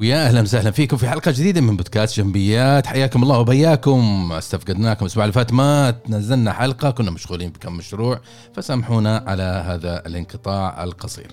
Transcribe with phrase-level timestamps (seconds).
[0.00, 2.86] ويا أهلا وسهلا فيكم في حلقة جديدة من بودكاست جنبيات.
[2.86, 4.32] حياكم الله وبياكم.
[4.32, 8.20] استفقدناكم الأسبوع اللي فات ما نزلنا حلقة كنا مشغولين بكم مشروع
[8.54, 11.26] فسامحونا على هذا الانقطاع القصير.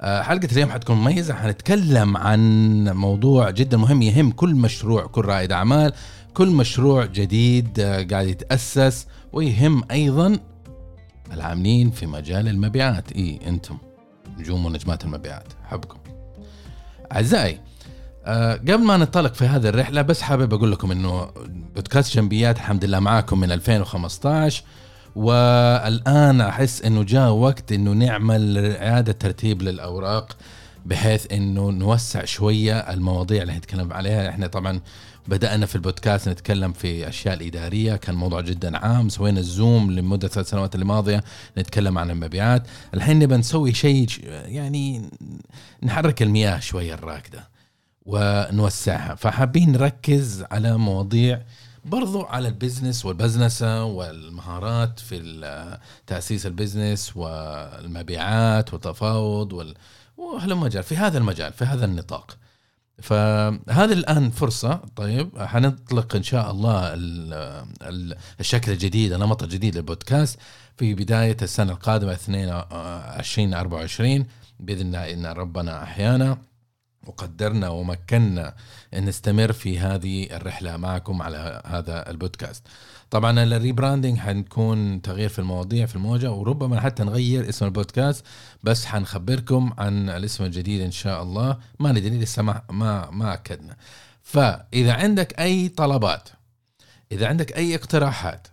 [0.00, 1.34] آه، حلقة اليوم حتكون مميزة.
[1.34, 5.92] حنتكلم عن موضوع جدا مهم يهم كل مشروع كل رائد أعمال
[6.34, 10.38] كل مشروع جديد آه، قاعد يتأسس ويهم أيضا
[11.32, 13.12] العاملين في مجال المبيعات.
[13.12, 13.78] إي أنتم
[14.38, 15.52] نجوم ونجمات المبيعات.
[15.64, 15.98] حبكم.
[17.12, 17.60] أعزائي
[18.24, 21.30] أه قبل ما ننطلق في هذه الرحلة بس حابب أقول لكم إنه
[21.74, 24.62] بودكاست جنبيات الحمد لله معاكم من 2015
[25.16, 30.36] والآن أحس إنه جاء وقت إنه نعمل إعادة ترتيب للأوراق
[30.86, 34.28] بحيث إنه نوسع شوية المواضيع اللي نتكلم عليها.
[34.28, 34.80] إحنا طبعا
[35.28, 40.50] بدأنا في البودكاست نتكلم في أشياء الإدارية كان موضوع جدا عام سوينا الزوم لمدة ثلاث
[40.50, 41.24] سنوات الماضية
[41.58, 42.62] نتكلم عن المبيعات.
[42.94, 44.08] الحين نبى نسوي شيء
[44.44, 45.10] يعني
[45.82, 47.53] نحرك المياه شوية الراكدة.
[48.06, 49.14] ونوسعها.
[49.14, 51.42] فحابين نركز على مواضيع
[51.84, 59.74] برضو على ال business والبزنسة والمهارات في تأسيس ال business والمبيعات والتفاوض وال...
[60.16, 62.36] وهلم جرا في هذا المجال في هذا النطاق.
[63.02, 66.92] فهذا الآن فرصة طيب حنطلق إن شاء الله
[68.40, 70.38] الشكل الجديد النمط الجديد للبودكاست.
[70.76, 74.26] في بداية السنة القادمة 2024
[74.60, 76.38] بإذن الله إن ربنا أحيانا.
[77.06, 78.54] وقدرنا ومكنا
[78.94, 82.62] أن نستمر في هذه الرحلة معكم على هذا البودكاست.
[83.10, 88.24] طبعا ال rebranding حنكون تغيير في المواضيع في الموجة وربما حتى نغير اسم البودكاست
[88.62, 93.76] بس حنخبركم عن الاسم الجديد إن شاء الله ما ندري لسه ما ما, ما أكدنا.
[94.22, 96.28] فإذا عندك أي طلبات
[97.12, 98.48] إذا عندك أي اقتراحات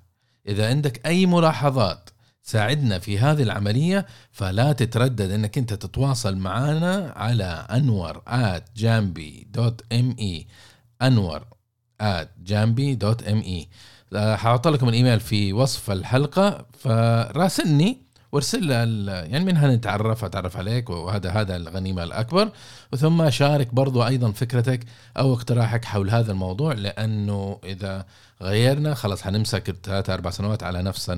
[0.48, 2.10] إذا عندك أي ملاحظات
[2.44, 9.82] ساعدنا في هذه العملية فلا تتردد إنك أنت تتواصل معنا على أنور at جامبي dot
[9.94, 10.48] me
[11.02, 11.42] أنور
[12.02, 13.68] at جامبي dot me
[14.38, 17.98] حاحط لكم الإيميل في وصف الحلقة فراسلني
[18.32, 22.52] وارسل يعني منها نتعرف أتعرف عليك وهذا هذا الغنيمة الأكبر.
[22.94, 24.80] وثم شارك برضو أيضا فكرتك
[25.18, 28.06] أو اقتراحك حول هذا الموضوع لأنه إذا
[28.42, 31.10] غيرنا خلاص حنمسك ثلاث أربع سنوات على نفس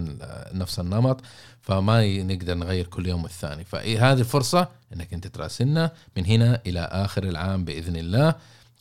[0.54, 1.22] نفس النمط
[1.62, 7.24] فما نقدر نغير كل يوم والثاني فهذه الفرصه إنك أنت تراسلنا من هنا إلى آخر
[7.24, 8.36] العام بإذن الله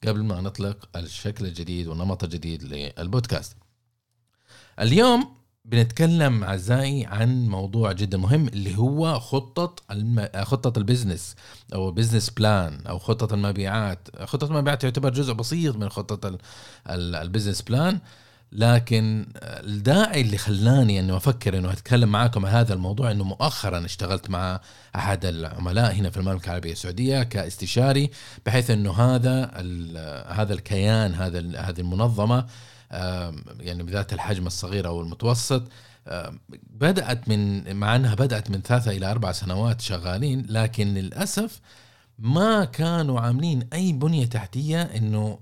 [0.06, 3.56] قبل ما نطلق الشكل الجديد والنمط الجديد للبودكاست.
[4.80, 10.28] اليوم بنتكلم أعزائي عن موضوع جدا مهم اللي هو خطه الم...
[10.42, 11.36] خطه البزنس
[11.74, 14.08] أو business plan أو خطه المبيعات.
[14.24, 16.38] خطه المبيعات تعتبر جزء بسيط من خطه ال...
[16.90, 17.14] ال...
[17.14, 18.00] ال business plan
[18.52, 24.30] لكن الداعي اللي خلاني انه أفكر إنه أتكلم معاكم عن هذا الموضوع إنه مؤخرا اشتغلت
[24.30, 24.60] مع
[24.96, 28.10] أحد العملاء هنا في المملكة العربية السعودية كاستشاري
[28.46, 29.44] بحيث إنه هذا
[30.28, 32.46] هذا الكيان هذا هذه المنظمة
[33.60, 35.62] يعني بذات الحجم الصغير أو المتوسط.
[36.52, 41.60] بدأت من مع أنها بدأت من ثلاثة إلى أربع سنوات شغالين لكن للأسف
[42.18, 45.38] ما كانوا عاملين أي بنية تحتية إنه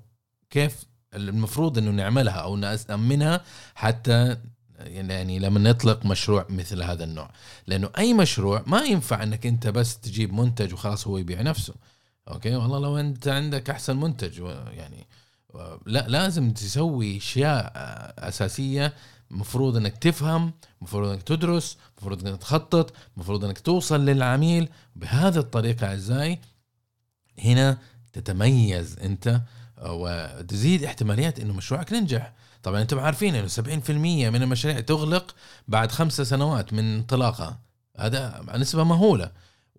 [0.51, 0.85] كيف
[1.15, 3.41] المفروض إنه نعملها أو نأمنها
[3.75, 4.37] حتى
[4.79, 7.31] يعني لما نطلق مشروع مثل هذا النوع.
[7.67, 11.75] لأنه أي مشروع ما ينفع إنك أنت بس تجيب منتج وخلاص هو يبيع نفسه.
[12.29, 14.39] أوكي؟ والله لو أنت عندك أحسن منتج
[14.73, 15.07] يعني
[15.87, 17.73] لا لازم تسوي أشياء
[18.19, 18.95] أساسية.
[19.31, 24.69] مفروض إنك تفهم مفروض إنك تدرس مفروض إنك تخطط مفروض إنك توصل للعميل.
[24.97, 26.39] بهذه الطريقة أعزائي
[27.39, 27.79] هنا
[28.13, 29.41] تتميز أنت
[29.83, 32.33] وتزيد احتماليات إنه مشروعك ينجح.
[32.63, 35.35] طبعا أنتم عارفين إنه 70% من المشاريع تغلق
[35.69, 37.59] بعد خمسة سنوات من انطلاقها.
[37.99, 39.31] هذا نسبة مهولة.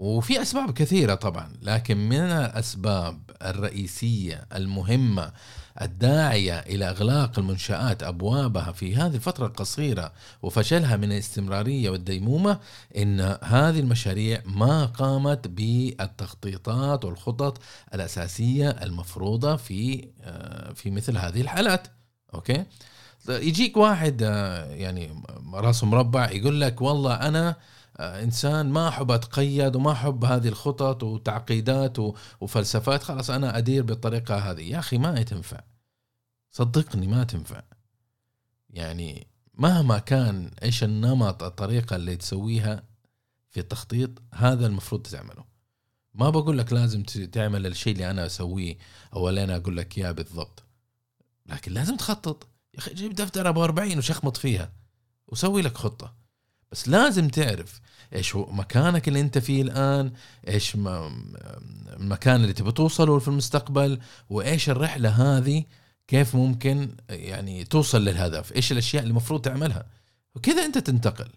[0.01, 5.31] وفي أسباب كثيرة طبعا لكن من الأسباب الرئيسية المهمة
[5.81, 12.59] الداعية إلى إغلاق المنشآت أبوابها في هذه الفترة القصيرة وفشلها من الاستمرارية والديمومة
[12.97, 17.61] إن هذه المشاريع ما قامت بالتخطيطات والخطط
[17.93, 21.87] الأساسية المفروضة في آه، في مثل هذه الحالات.
[22.33, 22.63] أوكي؟
[23.29, 25.23] يجيك واحد آه، يعني
[25.53, 27.55] راسه مربع يقول لك والله أنا آه،
[28.01, 31.97] إنسان ما أحب أتقيد وما أحب هذه الخطط وتعقيدات
[32.41, 33.03] وفلسفات.
[33.03, 34.61] خلاص أنا أدير بالطريقة هذه.
[34.61, 35.59] يا أخي ما تنفع.
[36.51, 37.61] صدقني ما تنفع.
[38.69, 42.83] يعني مهما كان إيش النمط الطريقة اللي تسويها
[43.49, 45.45] في التخطيط هذا المفروض تعمله.
[46.13, 48.77] ما بقول لك لازم تعمل الشيء اللي أنا أسويه
[49.13, 50.63] أو اللي أنا أقول لك إياه بالضبط.
[51.45, 52.47] لكن لازم تخطط.
[52.73, 54.73] يا أخي جيب دفتر ابو 40 وشخمط فيها
[55.27, 56.20] وسوي لك خطة.
[56.71, 57.81] بس لازم تعرف
[58.15, 60.11] إيش هو مكانك اللي أنت فيه الآن
[60.47, 60.75] إيش
[61.99, 65.63] المكان اللي تبي توصله في المستقبل وإيش الرحلة هذه
[66.07, 69.85] كيف ممكن يعني توصل للهدف إيش الأشياء اللي المفروض تعملها.
[70.35, 71.27] وكذا أنت تنتقل.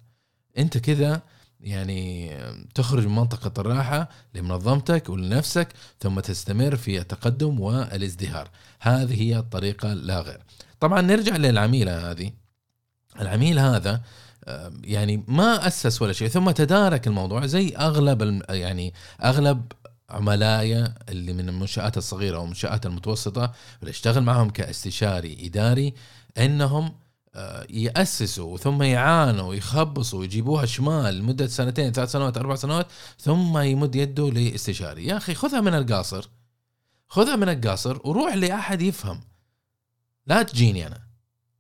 [0.59, 1.23] أنت كذا
[1.61, 2.31] يعني
[2.75, 5.69] تخرج من منطقة الراحة لمنظمتك ولنفسك
[6.01, 8.51] ثم تستمر في التقدم والازدهار.
[8.81, 10.41] هذه هي الطريقة لا غير.
[10.81, 12.33] طبعا نرجع للعميل هذه.
[13.21, 14.03] العميل هذا
[14.85, 18.95] يعني ما أسس ولا شيء ثم تدارك الموضوع زي أغلب يعني
[19.25, 19.73] أغلب
[20.11, 25.95] عملائي اللي من المنشآت الصغيرة أو المنشآت المتوسطة اللي أشتغل معهم كاستشاري إداري
[26.39, 26.95] أنهم
[27.37, 32.87] آه، يأسسوا ثم يعانوا ويخبصوا ويجيبوها شمال لمدة سنتين ثلاث سنوات أربع سنوات
[33.21, 35.07] ثم يمد يده لاستشاري.
[35.07, 36.29] يا أخي خذها من القاصر
[37.09, 39.21] خذها من القاصر وروح لأحد يفهم
[40.27, 41.01] لا تجيني أنا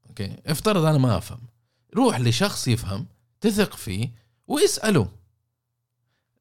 [0.09, 1.54] أوكي؟ افترض أنا ما أفهم.
[1.97, 3.07] روح لشخص يفهم
[3.41, 4.13] تثق فيه
[4.47, 5.09] واسأله.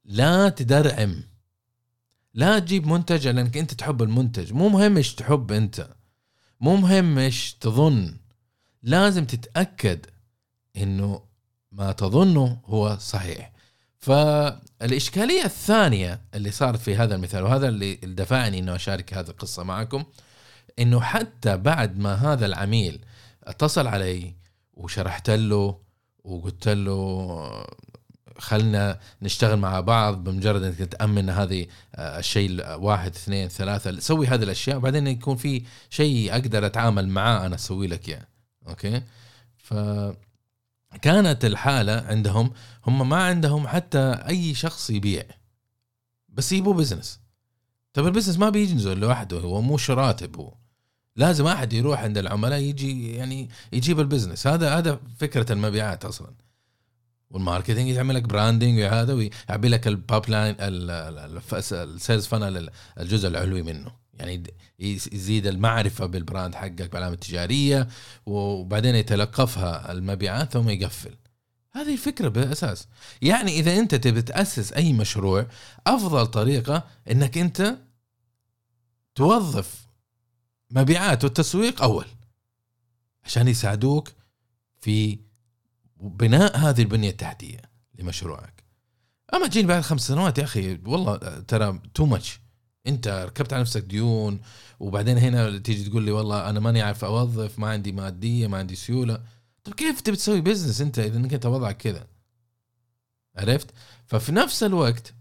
[0.05, 1.23] لا تدرعم.
[2.33, 4.53] لا تجيب منتج لأنك أنت تحب المنتج.
[4.53, 5.89] مو مهم إيش تحب أنت.
[6.59, 8.17] مو مهم إيش تظن.
[8.83, 10.05] لازم تتأكد
[10.77, 11.23] إنه
[11.71, 13.53] ما تظنه هو صحيح.
[13.97, 20.03] فالإشكالية الثانية اللي صارت في هذا المثال وهذا اللي دفعني إنه أشارك هذه القصة معكم
[20.79, 23.05] إنه حتى بعد ما هذا العميل
[23.43, 24.33] اتصل علي
[24.73, 25.79] وشرحت له
[26.23, 27.65] وقلت له
[28.37, 31.65] خلنا نشتغل مع بعض بمجرد إنك تأمن هذه
[31.95, 37.45] آه، الشيء واحد اثنين ثلاثة سوي هذه الأشياء وبعدين يكون في شيء أقدر أتعامل معاه
[37.45, 38.27] أنا أسوي لك اياه
[38.67, 39.01] okay؟
[39.57, 39.73] ف
[41.01, 42.51] كانت الحالة عندهم
[42.87, 45.23] هم ما عندهم حتى أي شخص يبيع
[46.29, 47.19] بس يبوا business
[47.93, 50.53] طيب ال business ما بيجي لوحده هو مو راتب هو.
[51.15, 56.33] لازم أحد يروح عند العملاء يجي يعني يجيب ال business هذا هذا فكرة المبيعات أصلا.
[57.29, 63.61] وال marketing يعمل لك branding وهذا ويعبي لك ال pipeline ال sales funnel الجزء العلوي
[63.61, 63.91] منه.
[64.13, 64.43] يعني
[64.79, 67.87] يزيد المعرفة بال brand حقك بعلامتك التجاريه
[68.25, 71.15] وبعدين يتلقفها المبيعات ثم يقفل.
[71.71, 72.87] هذه الفكرة بالاساس
[73.21, 75.47] يعني إذا أنت تبي تأسس أي مشروع
[75.87, 77.75] أفضل طريقة إنك أنت
[79.15, 79.87] توظف
[80.75, 82.05] مبيعات والتسويق أول.
[83.23, 84.11] عشان يساعدوك
[84.81, 85.19] في
[85.97, 87.61] بناء هذه البنية التحتية
[87.99, 88.63] لمشروعك.
[89.33, 92.39] أما تجيني بعد خمس سنوات يا أخي والله ترى too much
[92.87, 94.39] أنت ركبت على نفسك ديون
[94.79, 98.75] وبعدين هنا تيجي تقول لي والله أنا ماني عارف أوظف ما عندي مادية ما عندي
[98.75, 99.23] سيولة.
[99.63, 102.07] طيب كيف تبي تسوي business أنت إذا انك انت وضعك كذا؟
[103.35, 103.69] عرفت؟
[104.05, 105.13] ففي نفس الوقت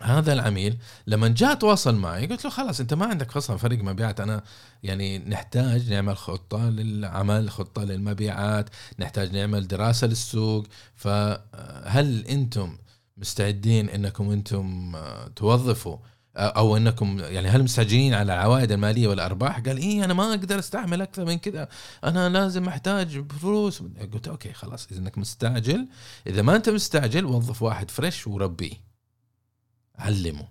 [0.00, 0.76] هذا العميل
[1.06, 4.20] لما جاء تواصل معي قلت له خلاص أنت ما عندك أصلا فريق مبيعات.
[4.20, 4.42] أنا
[4.82, 10.66] يعني نحتاج نعمل خطة للعمل خطة للمبيعات نحتاج نعمل دراسة للسوق.
[10.94, 12.78] فهل أنتم
[13.16, 14.96] مستعدين أنكم أنتم
[15.36, 15.96] توظفوا؟
[16.36, 21.02] أو أنكم يعني هل مستعجلين على العوائد المالية والأرباح؟ قال إيه أنا ما أقدر استحمل
[21.02, 21.68] أكثر من كذا.
[22.04, 23.82] أنا لازم أحتاج فلوس.
[24.12, 25.88] قلت okay خلاص إذا إنك مستعجل
[26.26, 28.86] إذا ما أنت مستعجل وظف واحد fresh وربيه
[29.98, 30.48] علمه.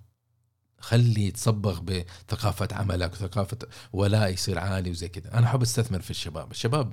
[0.78, 3.58] خلي يتصبغ بثقافة عملك وثقافة
[3.92, 5.34] ولاء يصير عالي وزي كذا.
[5.38, 6.50] أنا أحب أستثمر في الشباب.
[6.50, 6.92] الشباب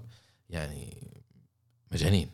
[0.49, 1.11] يعني
[1.91, 2.29] مجانين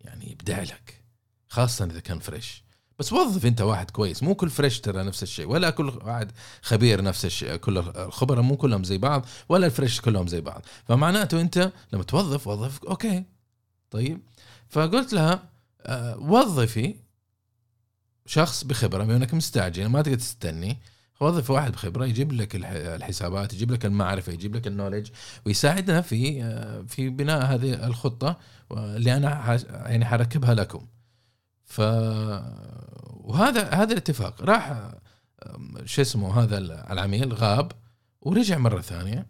[0.00, 1.04] يعني يبدع لك
[1.48, 2.64] خاصة إذا كان fresh.
[2.98, 4.22] بس وظف أنت واحد كويس.
[4.22, 6.32] مو كل fresh ترى نفس الشيء ولا كل واحد
[6.62, 10.62] خبير نفس الشيء كل الخبراء مو كلهم زي بعض ولا ال fresh كلهم زي بعض.
[10.88, 13.24] فمعناته أنت لما توظف وظف أوكي.
[13.90, 14.20] طيب.
[14.68, 15.42] فقلت لها
[15.80, 16.94] آه وظفي
[18.30, 20.78] شخص بخبرة بما إنك مستعجل ما تقدر تستني
[21.20, 25.10] وظف واحد بخبرة يجيب لك الحسابات يجيب لك المعرفة يجيب لك النولج
[25.46, 28.36] ويساعدنا في آه، في بناء هذه الخطة
[28.72, 30.86] اللي أنا يعني حركبها لكم.
[31.64, 31.80] ف
[33.10, 34.42] وهذا هذا الاتفاق.
[34.42, 34.90] راح
[35.84, 36.58] شو اسمه هذا
[36.92, 37.72] العميل غاب
[38.20, 39.26] ورجع مرة ثانية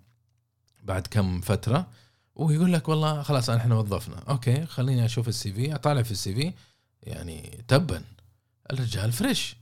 [0.83, 1.87] بعد كم فترة
[2.35, 4.16] ويقول لك والله خلاص إحنا وظفنا.
[4.28, 6.52] okay خليني أشوف ال CV أطالع في ال CV
[7.02, 8.02] يعني تبا.
[8.73, 9.57] الرجال fresh.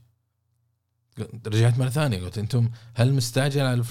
[1.47, 3.83] رجعت مرة ثانية قلت أنتم هل مستعجل على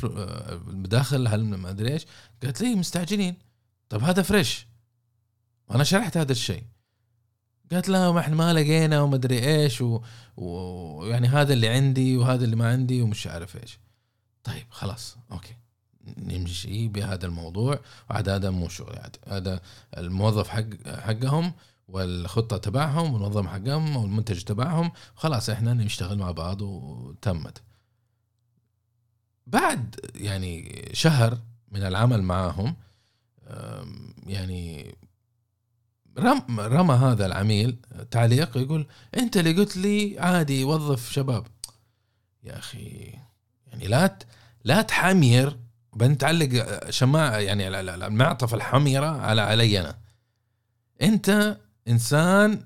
[0.69, 2.07] المداخل؟ هل ما أدري إيش؟
[2.43, 3.37] قالت لي مستعجلين.
[3.89, 4.67] طب هذا fresh.
[5.69, 6.65] وأنا شرحت هذا الشيء.
[7.73, 10.03] قالت لا ما إحنا ما لقينا وما أدري إيش ويعني
[10.37, 11.07] و...
[11.07, 13.79] يعني هذا اللي عندي وهذا اللي ما عندي ومش عارف إيش.
[14.45, 15.57] طيب خلاص أوكي.
[16.17, 17.81] نمشي بهذا الموضوع.
[18.11, 19.61] وعاد هذا مو شغل عاد هذا
[19.97, 21.53] الموظف حق حقهم
[21.89, 24.93] والخطة تبعهم والمنظمه حقهم والمنتج تبعهم.
[25.15, 27.63] خلاص إحنا نشتغل مع بعض وتمت.
[29.47, 31.39] بعد يعني شهر
[31.73, 32.77] من العمل معاهم
[34.27, 34.95] يعني
[36.19, 37.77] رم رمى هذا العميل
[38.11, 38.87] تعليق يقول
[39.19, 41.47] أنت اللي قلت لي عادي وظف شباب.
[42.45, 43.15] يا أخي
[43.67, 44.19] يعني لا
[44.65, 45.59] لا تحمير.
[45.93, 46.51] وبعدين تعلق
[46.91, 49.99] شماعة يعني ال- ال- المعطف الحميرة على علي أنا.
[51.03, 52.65] أنت إنسان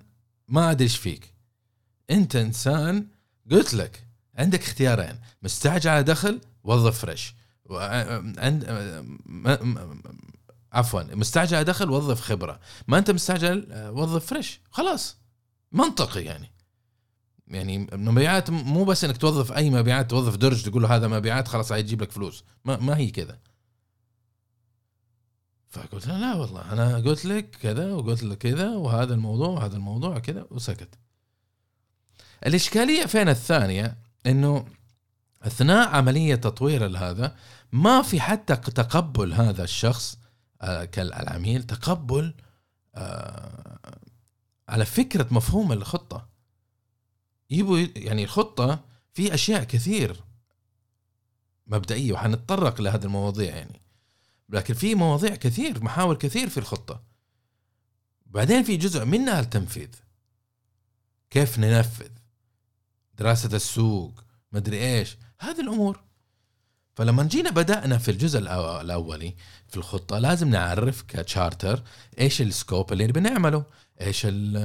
[0.48, 1.34] ما أدري إيش فيك.
[2.10, 3.06] أنت إنسان
[3.50, 4.06] قلت لك
[4.38, 7.34] عندك اختيارين مستعجل على دخل وظف فريش.
[9.26, 10.02] م-
[10.72, 12.60] عفوا مستعجل على دخل وظف خبرة.
[12.88, 14.60] ما أنت مستعجل آه، وظف فريش.
[14.70, 15.16] خلاص.
[15.72, 16.52] منطقي يعني.
[17.48, 21.72] يعني المبيعات مو بس إنك توظف أي مبيعات توظف درج تقول له هذا مبيعات خلاص
[21.72, 22.44] هيجيب لك فلوس.
[22.64, 23.38] ما, ما هي كذا.
[25.72, 30.18] فقلت له لا والله أنا قلت لك كذا وقلت لك كذا وهذا الموضوع وهذا الموضوع
[30.18, 30.98] كذا وسكت.
[32.46, 34.66] الإشكالية فين الثانية؟ إنه
[35.42, 37.36] أثناء عملية تطوير هذا
[37.72, 40.18] ما في حتى تقبل هذا الشخص
[40.62, 42.34] آه، كالعميل تقبل
[42.94, 43.78] آه،
[44.68, 46.28] على فكرة مفهوم الخطة.
[47.50, 50.24] يبوا يعني الخطة في أشياء كثير
[51.66, 53.81] مبدئية وحنتطرق لهذه المواضيع يعني.
[54.52, 57.02] لكن في مواضيع كثير محاور كثير في الخطة.
[58.26, 59.88] بعدين في جزء منها التنفيذ.
[61.30, 62.10] كيف ننفذ؟
[63.14, 65.16] دراسة السوق مدري إيش.
[65.40, 66.00] هذه الأمور.
[66.94, 68.38] فلما جينا بدأنا في الجزء
[68.80, 69.34] الأولي
[69.68, 71.82] في الخطة لازم نعرف كتشارتر
[72.20, 73.64] إيش ال scope اللي بنعمله
[74.00, 74.56] إيش ال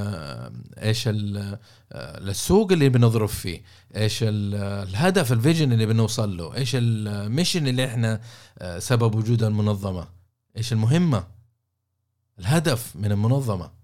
[0.77, 1.57] إيش ال
[1.93, 3.61] السوق اللي بنضرب فيه
[3.95, 4.55] إيش ال-
[4.89, 8.21] الهدف ال vision اللي بنوصل له إيش ال mission اللي إحنا
[8.59, 10.07] آه، سبب وجود المنظمه
[10.57, 11.27] إيش المهمة
[12.39, 13.76] الهدف من المنظمة.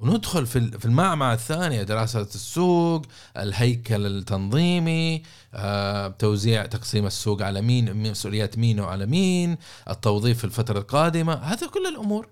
[0.00, 5.22] وندخل في في المعمعة الثانية دراسة السوق الهيكل التنظيمي
[5.54, 9.56] آه، توزيع تقسيم السوق على مين مسؤوليات مين وعلى مين
[9.90, 12.28] التوظيف في الفترة القادمة هذا كل الأمور.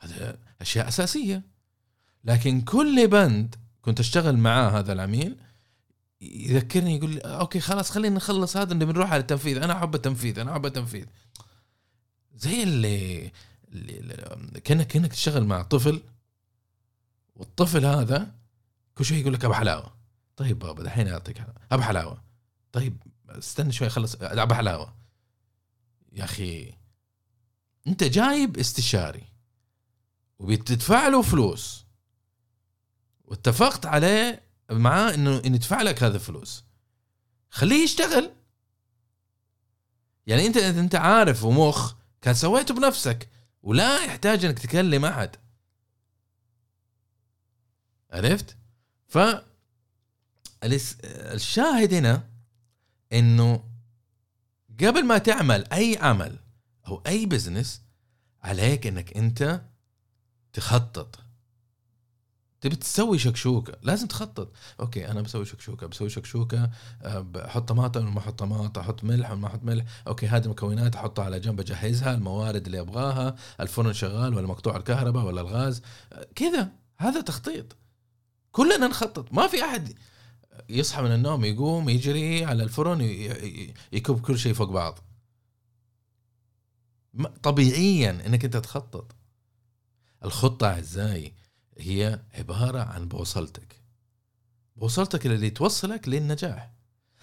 [0.00, 1.42] هذا أشياء أساسية.
[2.24, 5.36] لكن كل بند كنت أشتغل معاه هذا العميل
[6.20, 9.62] يذكرني يقول لي أوكي خلاص خلينا نخلص هذا اللي بنروح على التنفيذ.
[9.62, 11.04] أنا أحب التنفيذ أنا أحب التنفيذ.
[12.36, 13.30] زي اللي-
[14.64, 16.00] كأنك كأنك تشتغل مع طفل
[17.38, 18.34] والطفل هذا
[18.94, 19.94] كل شوي يقول لك ابى حلاوة.
[20.36, 21.42] طيب بابا دحين أعطيك
[21.72, 22.22] ابى حلاوة.
[22.72, 24.94] طيب استنى شوي اخلص ابى حلاوة.
[26.12, 26.74] يا أخي
[27.86, 29.24] أنت جايب استشاري
[30.38, 31.84] وبتدفع له فلوس.
[33.24, 36.64] واتفقت عليه معاه إنه إنه يدفع لك هذا الفلوس.
[37.50, 38.30] خليه يشتغل.
[40.26, 43.28] يعني أنت أنت عارف ومخ كان سويته بنفسك
[43.62, 45.36] ولا يحتاج إنك تكلم أحد.
[48.10, 48.56] عرفت؟
[49.08, 49.18] ف
[50.64, 52.28] الشاهد هنا
[53.12, 53.64] إنه
[54.80, 56.38] قبل ما تعمل أي عمل
[56.86, 57.82] أو أي بزنس
[58.42, 59.60] عليك إنك أنت
[60.52, 61.18] تخطط.
[62.60, 64.52] تبي تسوي شكشوكة لازم تخطط.
[64.80, 66.70] أوكي أنا بسوي شكشوكة بسوي شكشوكة
[67.02, 69.84] أه، بحط طماطم ولا ما أحط طماطم أحط ملح ولا ما أحط ملح.
[70.06, 75.24] أوكي هذه المكونات أحطها على جنب أجهزها الموارد اللي أبغاها الفرن شغال ولا مقطوع الكهرباء
[75.24, 75.82] ولا الغاز.
[76.12, 76.68] أه، كذا.
[76.96, 77.76] هذا تخطيط.
[78.58, 79.32] كلنا نخطط.
[79.32, 79.98] ما في أحد
[80.68, 83.00] يصحى من النوم يقوم يجري على الفرن
[83.92, 84.98] يكب كل شيء فوق بعض.
[87.42, 89.16] طبيعيا إنك أنت تخطط.
[90.24, 91.34] الخطة أعزائي
[91.78, 93.82] هي عبارة عن بوصلتك.
[94.76, 96.72] بوصلتك اللي توصلك للنجاح.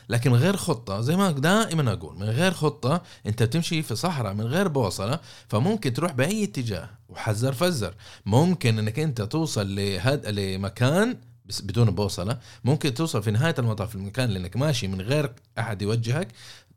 [0.10, 4.44] لكن غير خطة زي ما دائما أقول من غير خطة أنت بتمشي في صحراء من
[4.46, 7.96] غير بوصلة فممكن تروح بأي اتجاه وحذر فزر
[8.26, 10.26] ممكن إنك أنت توصل لهد...
[10.26, 15.82] لمكان بس بدون بوصلة ممكن توصل في نهاية المطاف المكان لأنك ماشي من غير أحد
[15.82, 16.28] يوجهك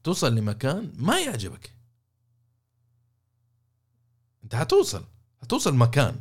[0.04, 1.72] توصل لمكان ما يعجبك.
[4.44, 5.04] أنت حتوصل
[5.42, 6.16] حتوصل مكان.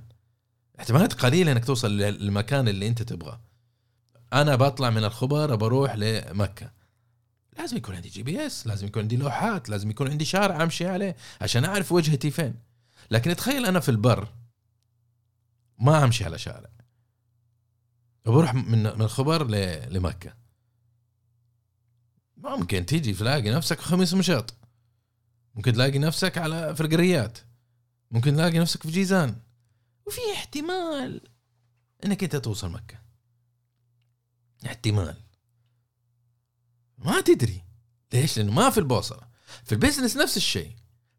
[0.80, 3.42] احتمالات قليلة إنك توصل للمكان اللي أنت تبغاه.
[4.34, 6.77] أنا بطلع من الخبر بروح لمكة.
[7.58, 11.66] لازم يكون عندي GPS لازم يكون عندي لوحات لازم يكون عندي شارع أمشي عليه عشان
[11.66, 12.60] أعرف وجهتي فين.
[13.12, 14.34] لكن تخيل أنا في البر
[15.80, 16.70] ما أمشي على شارع.
[18.26, 19.48] بروح من من الخبر
[19.90, 20.34] لمكة.
[22.38, 24.54] ممكن تيجي تلاقي نفسك خميس مشيط
[25.56, 27.38] ممكن تلاقي نفسك على فرقريات
[28.12, 29.36] ممكن تلاقي نفسك في جيزان.
[30.06, 31.22] وفي احتمال
[32.06, 33.00] إنك أنت توصل مكة.
[34.66, 35.27] احتمال.
[36.98, 37.64] ما تدري.
[38.14, 39.22] ليش؟ لأنه ما في البوصلة.
[39.64, 40.72] في البزنس نفس الشيء.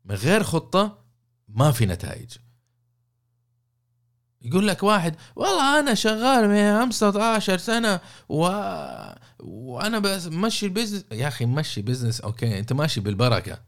[0.04, 1.04] من غير خطة
[1.48, 2.30] ما في نتائج.
[4.42, 8.42] يقول لك واحد والله أنا شغال من 15 سنة و...
[9.38, 13.62] وأنا بس مشي ال business يا أخي مشي business أوكي أنت ماشي بالبركة.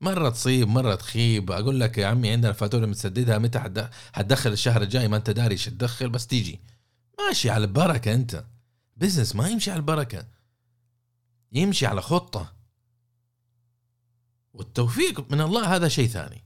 [0.00, 1.50] مرة تصيب مرة تخيب.
[1.50, 5.52] أقول لك يا عمي عندنا فاتورة متسددها متى حد- حتدخل الشهر الجاي؟ ما أنت داري
[5.52, 6.60] إيش تدخل بس تيجي.
[7.18, 8.44] ماشي على البركة أنت.
[8.96, 10.26] business ما يمشي على البركة.
[11.52, 12.52] يمشي على خطة.
[14.54, 16.44] والتوفيق من الله هذا شيء ثاني.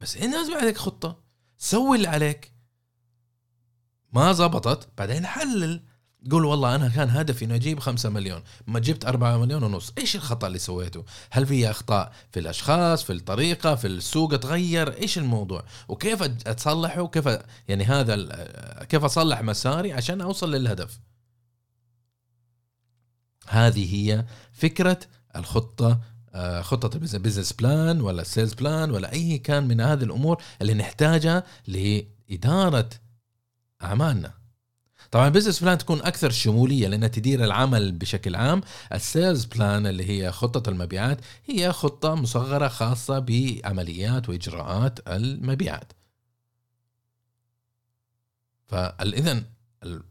[0.00, 1.22] بس انت لازم عليك خطة
[1.58, 2.52] سوي اللي عليك.
[4.12, 5.84] ما زبطت بعدين حلل.
[6.30, 8.42] قول والله أنا كان هدفي انه أجيب خمسة مليون.
[8.66, 9.92] ما جبت أربعة مليون ونص.
[9.98, 15.18] إيش الخطأ اللي سويته؟ هل في أخطاء في الأشخاص في الطريقة في السوق تغير؟ إيش
[15.18, 17.28] الموضوع؟ وكيف اتصلحه وكيف
[17.68, 18.16] يعني هذا
[18.84, 21.00] كيف أصلح مساري عشان أوصل للهدف؟
[23.50, 25.00] هذه هي فكرة
[25.36, 26.00] الخطة
[26.34, 30.42] آه، خطة ال business plan ولا ال sales plan ولا أي كان من هذه الأمور
[30.62, 32.88] اللي نحتاجها لإدارة
[33.82, 34.34] أعمالنا.
[35.10, 38.60] طبعا ال business plan تكون أكثر شمولية لأنها تدير العمل بشكل عام.
[38.92, 45.92] ال sales plan اللي هي خطة المبيعات هي خطة مصغرة خاصة بعمليات وإجراءات المبيعات.
[48.66, 49.44] فاذا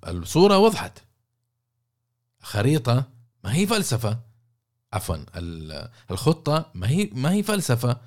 [0.08, 1.00] الصورة وضحت.
[2.42, 4.20] خريطة ما هي فلسفة.
[4.94, 8.02] عفوا ال- الخطة ما هي ما هي فلسفة.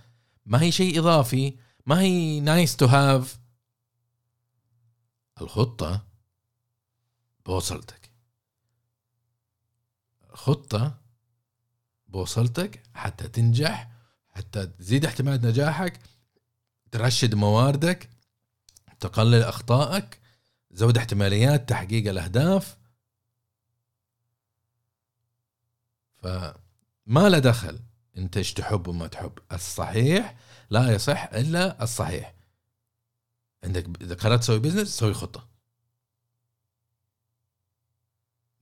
[0.47, 1.59] ما هي شيء إضافي.
[1.87, 3.39] ما هي nice to have
[5.41, 6.07] الخطة
[7.47, 8.11] بوصلتك.
[10.33, 10.99] خطة
[12.09, 13.91] بوصلتك حتى تنجح
[14.31, 16.01] حتى تزيد احتمال نجاحك
[16.91, 18.11] ترشد مواردك
[19.01, 20.21] تقلل أخطائك
[20.71, 22.77] تزود احتماليات تحقيق الأهداف.
[26.23, 27.81] فما له دخل.
[28.17, 29.39] انت إيش تحب وما تحب.
[29.53, 30.37] الصحيح
[30.71, 32.35] لا يصح إلا الصحيح.
[33.65, 35.49] عندك إذا قررت تسوي business سوي خطة.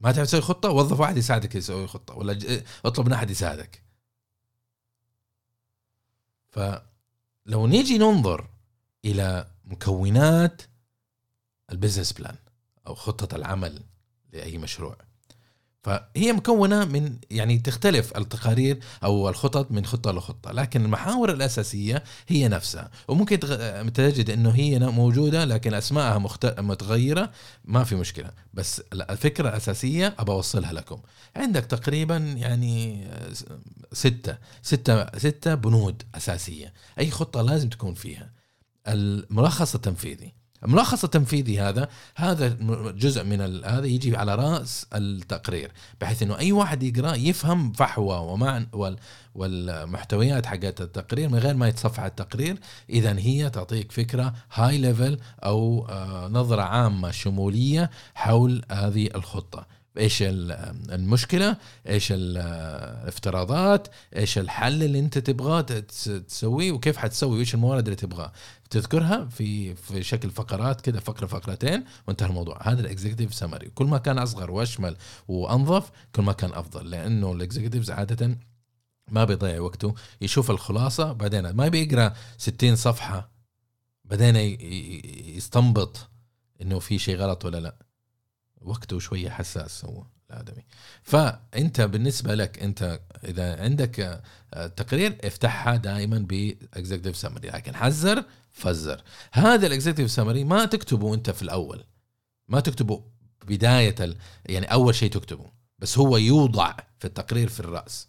[0.00, 2.14] ما تعرف تسوي خطة؟ وظف واحد يساعدك يسوي خطة.
[2.14, 3.83] ولا اطلب من أحد يساعدك.
[6.50, 8.50] فلو نيجي ننظر
[9.05, 10.62] إلى مكونات
[11.73, 12.37] ال business plan
[12.87, 13.85] أو خطة العمل
[14.33, 15.10] لأي مشروع
[15.83, 22.49] فهي مكونة من يعني تختلف التقارير أو الخطط من خطة لخطة لكن المحاور الأساسية هي
[22.49, 22.90] نفسها.
[23.09, 23.40] وممكن
[23.95, 26.61] تجد إنه هي موجودة لكن اسمائها مخت...
[26.61, 27.31] متغيرة
[27.64, 28.31] ما في مشكلة.
[28.55, 31.01] بس الفكرة الأساسية أبى أوصلها لكم.
[31.37, 33.07] عندك تقريبا يعني
[33.93, 36.73] ستة ستة ستة بنود أساسية.
[36.99, 38.33] أي خطة لازم تكون فيها.
[38.88, 40.39] الملخص التنفيذي.
[40.64, 42.49] الملخص التنفيذي هذا هذا
[42.90, 48.62] جزء من هذا يجي على رأس التقرير بحيث إنه أي واحد يقرأ يفهم فحوى ومع
[48.73, 48.96] وال
[49.35, 52.59] والمحتويات حقت التقرير من غير ما يتصفح التقرير.
[52.90, 59.66] اذا هي تعطيك فكرة high level أو آه، نظرة عامة شمولية حول هذه الخطة.
[59.98, 60.53] إيش ال-
[60.92, 61.57] المشكلة
[61.88, 62.38] إيش ال-
[63.03, 68.33] الافتراضات إيش الحل اللي أنت تبغاه تس- تسويه وكيف حتسوي وإيش الموارد اللي تبغاه
[68.70, 72.59] تذكرها في في شكل فقرات كده فقرة فقرتين وانتهى الموضوع.
[72.62, 74.96] هذا ال executive summary كل ما كان أصغر وأشمل
[75.29, 78.38] وأنظف كل ما كان أفضل لأنه ال executives عادة
[79.11, 83.31] ما بيضيع وقته يشوف الخلاصة بعدين ما بيقرا 60 صفحة
[84.05, 84.37] بعدين
[85.37, 86.09] يستنبط
[86.62, 87.89] إنه في شيء غلط ولا لا.
[88.61, 90.64] وقته شوية حساس هو الادمي
[91.03, 94.23] فأنت بالنسبة لك أنت إذا عندك
[94.55, 100.64] آه، تقرير افتحها دائما ب executive summary لكن حذر فزر هذا ال executive summary ما
[100.64, 101.85] تكتبه أنت في الأول.
[102.49, 103.05] ما تكتبه
[103.46, 104.16] بداية.
[104.46, 105.46] يعني أول شيء تكتبه
[105.79, 108.09] بس هو يوضع في التقرير في الرأس.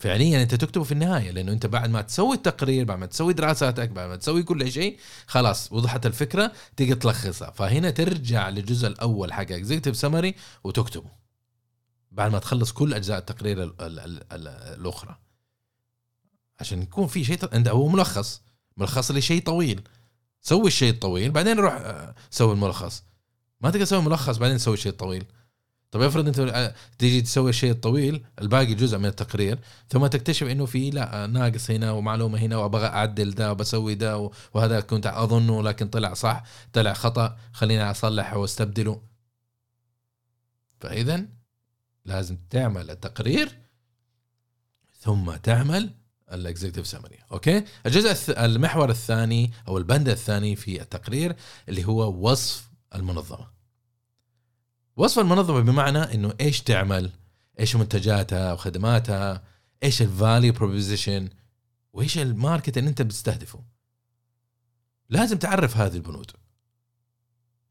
[0.00, 3.88] فعليا أنت تكتبه في النهاية لأنه أنت بعد ما تسوي التقرير بعد ما تسوي دراساتك
[3.88, 7.50] بعد ما تسوي كل شيء خلاص وضحت الفكرة تيجي تلخصها.
[7.50, 11.10] فهنا ترجع للجزء الأول حق executive summary وتكتبه.
[12.12, 14.48] بعد ما تخلص كل أجزاء التقرير ال ال ال ال
[14.80, 15.18] الأخرى.
[16.60, 18.42] عشان يكون في شيء أنت هو ملخص.
[18.76, 19.80] ملخص لشيء طويل.
[20.40, 23.02] سوي الشيء الطويل بعدين روح آه، سوي الملخص.
[23.60, 25.24] ما تقدر تسوي ملخص بعدين تسوي الشيء الطويل
[25.90, 30.90] طب افرض انت تيجي تسوي الشيء الطويل الباقي جزء من التقرير ثم تكتشف إنه في
[30.90, 36.14] لا ناقص هنا ومعلومة هنا وأبغى أعدل ده وبسوي ده وهذا كنت أظنه لكن طلع
[36.14, 39.02] صح طلع خطأ خليني اصلحه واستبدله.
[40.80, 41.26] فاذا
[42.04, 43.58] لازم تعمل التقرير
[45.00, 45.90] ثم تعمل
[46.32, 48.44] ال executive summary أوكي؟ الجزء.
[48.44, 51.36] المحور الثاني أو البند الثاني في التقرير
[51.68, 53.59] اللي هو وصف المنظمة.
[55.00, 57.10] وصف المنظمة بمعنى إنه إيش تعمل؟
[57.60, 59.42] إيش منتجاتها وخدماتها؟
[59.82, 61.28] إيش ال value proposition
[61.92, 63.60] وإيش الماركت اللي أنت بتستهدفه؟
[65.08, 66.30] لازم تعرف هذه البنود.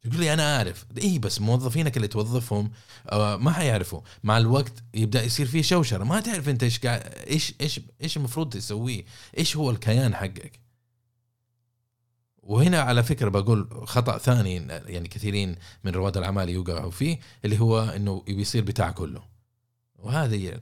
[0.06, 0.86] يقول لي أنا أعرف.
[1.02, 2.72] اي بس موظفينك اللي توظفهم
[3.12, 4.02] آه، ما حيعرفوا.
[4.24, 6.04] مع الوقت يبدأ يصير في شوشرة.
[6.04, 9.06] ما تعرف أنت إيش إيش إيش إيش المفروض تسويه.
[9.38, 10.60] إيش هو الكيان حقك؟
[12.50, 17.82] وهنا على فكرة بقول خطأ ثاني يعني كثيرين من رواد الأعمال يوقعوا فيه اللي هو
[17.84, 19.24] إنه بيصير بتاع كله.
[19.96, 20.62] وهذه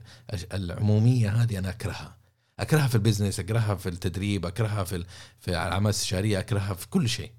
[0.52, 2.16] العمومية هذه أنا أكرهها.
[2.58, 5.04] أكرهها في ال business أكرهها في التدريب أكرهها في
[5.38, 7.32] في الأعمال الاستشاريه أكرهها في كل شيء.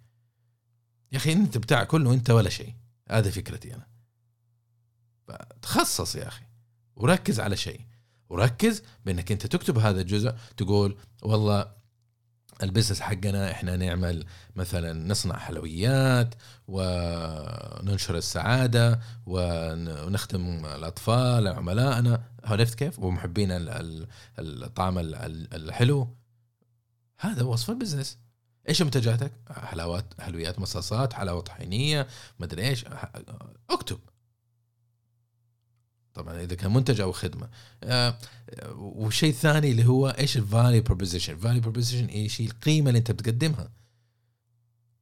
[1.12, 2.74] يا أخي أنت بتاع كله أنت ولا شيء.
[3.10, 3.88] هذه فكرتي أنا.
[5.62, 6.46] تخصص يا أخي.
[6.96, 7.82] وركز على شيء.
[8.30, 11.79] وركز بأنك أنت تكتب هذا الجزء تقول والله
[12.64, 16.36] ال business حقنا إحنا نعمل مثلا نصنع حلويات
[16.68, 22.24] وننشر السعادة ونخدم الأطفال عملائنا.
[22.44, 23.48] عرفت كيف؟ ومحبين
[24.40, 24.98] الطعم
[25.54, 26.16] الحلو.
[27.20, 28.18] هذا وصف ال business
[28.70, 32.08] إيش منتجاتك حلاوات حلويات مصاصات حلاوة طحينية
[32.40, 32.86] مدري إيش.
[33.70, 34.00] أكتب.
[36.14, 37.50] طبعا إذا كان منتج أو خدمة.
[37.84, 38.18] آه
[38.76, 43.12] والشيء الثاني اللي هو إيش ال value proposition ال value proposition إيش؟ القيمة اللي أنت
[43.12, 43.72] بتقدمها.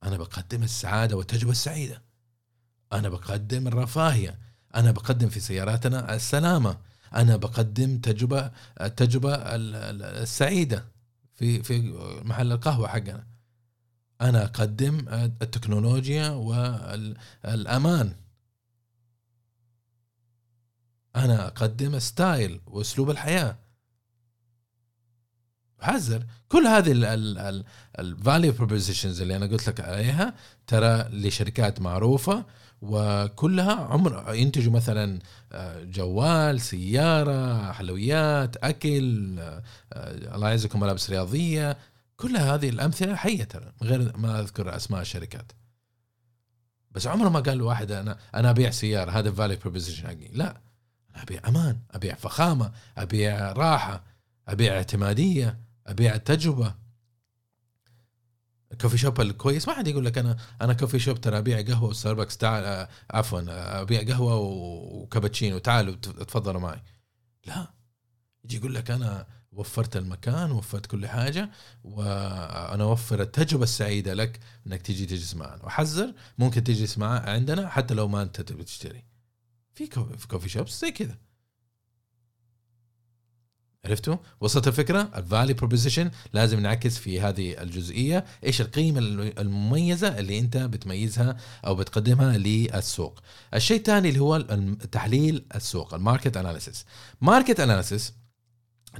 [0.04, 2.02] أنا بقدم السعادة والتجربة السعيدة.
[2.93, 4.39] أنا بقدم الرفاهية.
[4.76, 6.78] أنا بقدم في سياراتنا السلامة.
[7.15, 10.86] أنا بقدم تجربة التجربة السعيدة
[11.36, 11.82] في في
[12.26, 13.28] محل القهوة حقنا.
[14.22, 15.06] أنا أقدم
[15.41, 18.15] التكنولوجيا والأمان.
[21.17, 23.58] أنا أقدم ستايل وأسلوب الحياة.
[25.82, 26.25] حذر.
[26.49, 26.91] كل هذه
[27.99, 30.34] ال value propositions اللي أنا قلت لك عليها
[30.67, 32.45] ترى لشركات معروفة
[32.82, 35.19] وكلها عمر ينتجوا مثلا
[35.51, 39.63] آه، جوال سيارة حلويات أكل آه،
[40.36, 41.77] الله يعزكم ملابس رياضية.
[42.15, 45.51] كل هذه الأمثلة حية ترى غير ما أذكر أسماء الشركات.
[46.91, 50.27] بس عمره ما قال واحد أنا أنا أبيع سيارة هذا ال value proposition حقي.
[50.34, 50.66] لا.
[51.21, 54.03] ابيع أمان أبيع فخامة أبيع راحة
[54.47, 56.73] أبيع اعتمادية أبيع تجربه
[58.71, 62.38] الكوفي شوب الكويس؟ ما حد يقول لك أنا أنا كوفي شوب ترى أبيع قهوة وستاربكس
[62.38, 63.41] تعال آه، عفوا
[63.82, 66.84] أبيع قهوة وكابتشينو تعالوا تفضلوا معي.
[67.45, 67.67] لا.
[68.45, 71.49] يجي يقول لك أنا وفرت المكان وفرت كل حاجة
[71.84, 75.65] وأنا أوفر التجربة السعيدة لك إنك تيجي تجلس معنا.
[75.65, 79.03] وحذر ممكن تجلس مع عندنا حتى لو ما أنت تبي تشتري.
[79.77, 79.87] في
[80.27, 81.17] coffee shops زي كذا
[83.85, 88.99] عرفتوا؟ وصلت الفكرة؟ ال value proposition لازم نعكس في هذه الجزئية إيش القيمة
[89.39, 93.19] المميزة اللي أنت بتميزها أو بتقدمها للسوق.
[93.53, 94.37] الشيء الثاني اللي هو
[94.91, 96.86] تحليل السوق ال market analysis.
[97.21, 98.13] market analysis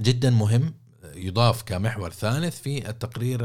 [0.00, 0.74] جدا مهم
[1.26, 3.40] يضاف كمحور ثالث في التقرير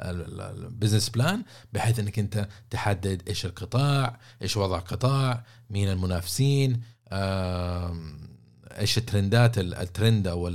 [0.00, 1.42] ال business plan
[1.72, 6.82] بحيث إنك أنت تحدد إيش القطاع، إيش وضع القطاع، مين المنافسين،
[8.78, 10.48] إيش الترندات الترند أو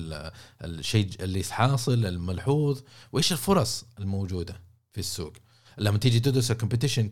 [0.63, 4.61] الشيء اللي حاصل الملحوظ وإيش الفرص الموجودة
[4.93, 5.33] في السوق.
[5.77, 7.09] لما تيجي تدرس ال competition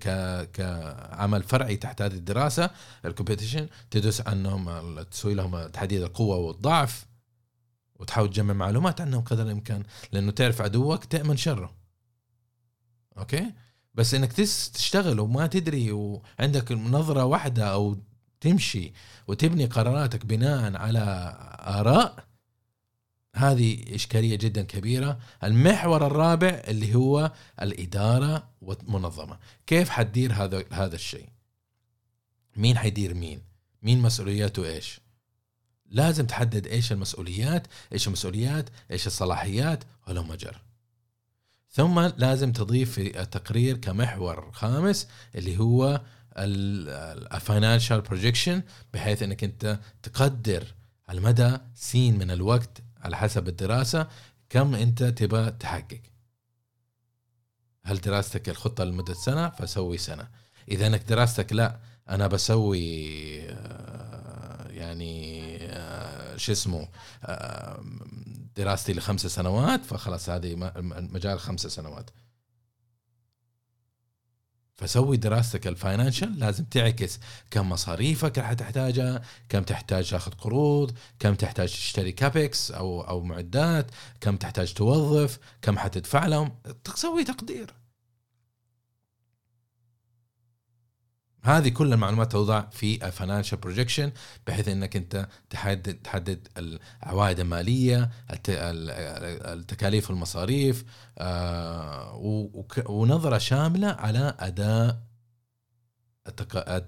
[0.54, 2.70] كعمل فرعي تحت هذه الدراسة
[3.06, 7.06] ال competition تدرس عنهم تسوي لهم تحديد القوة والضعف
[8.00, 11.76] وتحاول تجمع معلومات عنهم قدر الإمكان لأنه تعرف عدوك تأمن شره.
[13.18, 13.54] أوكي؟
[13.96, 17.98] بس إنك تشتغل وما تدري وعندك نظرة واحدة أو
[18.42, 18.94] تمشي
[19.28, 22.26] وتبني قراراتك بناء على آراء
[23.36, 25.20] هذه إشكالية جدا كبيرة.
[25.44, 27.32] المحور الرابع اللي هو
[27.62, 29.40] الإدارة والمنظمة.
[29.68, 31.30] كيف حتدير هذا هذا الشيء؟
[32.56, 33.42] مين حيدير مين؟
[33.84, 35.02] مين مسؤولياته إيش؟
[35.90, 40.62] لازم تحدد إيش المسؤوليات إيش المسؤوليات إيش الصلاحيات وهلم جرا
[41.72, 46.02] ثم لازم تضيف في التقرير كمحور خامس اللي هو
[46.38, 48.62] ال financial projection
[48.94, 50.64] بحيث إنك أنت تقدر
[51.08, 54.08] على مدى سين من الوقت على حسب الدراسة
[54.50, 56.02] كم أنت تبى تحقق.
[57.84, 60.28] هل دراستك الخطة لمدة سنة؟ فسوي سنة.
[60.72, 65.49] إذا إنك دراستك لا أنا بسوي آه، يعني
[66.40, 66.88] شو اسمه
[68.56, 70.56] دراستي لخمس سنوات فخلاص هذه
[71.14, 72.10] مجال خمس سنوات.
[74.76, 77.20] فسوي دراستك ال financial لازم تعكس
[77.52, 83.92] كم مصاريفك راح تحتاجها كم تحتاج تاخذ قروض كم تحتاج تشتري CAPEX أو أو معدات
[84.22, 86.52] كم تحتاج توظف كم حتدفع لهم.
[86.84, 87.74] تسوي تقدير.
[91.42, 94.12] هذه كل المعلومات توضع في ال financial projection
[94.48, 98.12] بحيث إنك أنت تحدد تحدد العوائد المالية
[99.48, 100.86] التكاليف والمصاريف
[101.18, 102.16] آه،
[102.86, 105.10] ونظرة شاملة على أداء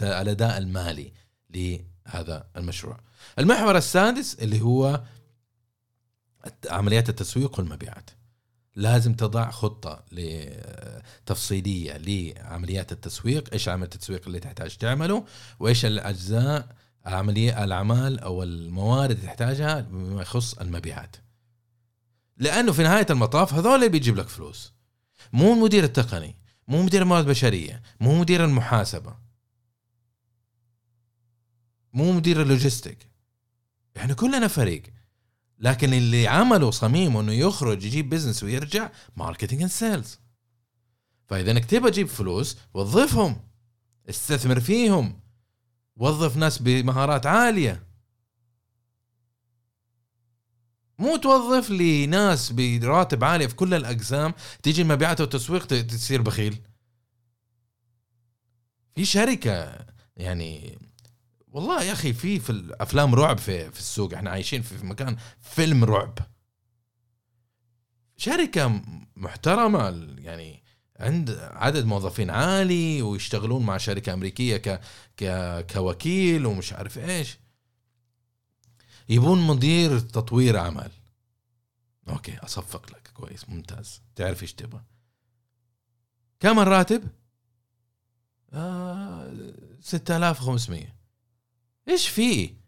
[0.01, 1.13] الأداء المالي
[1.49, 2.99] لهذا المشروع.
[3.39, 5.03] المحور السادس اللي هو
[6.69, 8.09] عمليات التسويق والمبيعات.
[8.75, 10.03] لازم تضع خطة
[11.25, 13.53] تفصيلية لعمليات التسويق.
[13.53, 15.25] إيش عمل التسويق اللي تحتاج تعمله؟
[15.59, 21.15] وإيش الأجزاء عملية الأعمال أو الموارد اللي تحتاجها بما يخص المبيعات.
[22.37, 24.73] لأنه في نهاية المطاف هذول اللي بيجيب لك فلوس.
[25.33, 26.35] مو المدير التقني
[26.67, 29.15] مو مدير الموارد البشرية مو مدير المحاسبة
[31.93, 33.07] مو مدير ال logistic
[33.97, 34.83] إحنا كلنا فريق.
[35.61, 40.19] لكن اللي عمله صميم إنه يخرج يجيب business ويرجع marketing and sales
[41.27, 43.41] فإذا إنك تبغى تجيب فلوس وظفهم
[44.09, 45.19] استثمر فيهم
[45.97, 47.83] وظف ناس بمهارات عالية.
[50.99, 56.61] مو توظف لي ناس براتب عالي في كل الأقسام تيجي المبيعات والتسويق تصير بخيل.
[58.95, 59.85] في شركة
[60.17, 60.77] يعني
[61.51, 64.13] والله يا أخي في في الأفلام رعب في في السوق.
[64.13, 66.17] إحنا عايشين في مكان فيلم رعب.
[68.17, 68.81] شركة
[69.15, 70.63] محترمة يعني
[70.99, 74.81] عند عدد موظفين عالي ويشتغلون مع شركة أمريكية ك
[75.17, 75.25] ك
[75.73, 77.39] كوكيل ومش عارف إيش.
[79.09, 80.91] يبون مدير تطوير اعمال
[82.09, 83.11] أوكي أصفق لك.
[83.13, 84.01] كويس ممتاز.
[84.15, 84.83] تعرف إيش تبغى.
[86.39, 87.07] كم الراتب؟
[88.53, 89.33] آه
[89.79, 91.00] 6500
[91.89, 92.61] إيش في؟